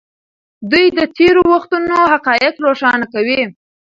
دوی 0.71 0.85
د 0.97 0.99
تېرو 1.17 1.41
وختونو 1.53 1.97
حقایق 2.13 2.55
روښانه 2.65 3.05
کوي. 3.13 3.41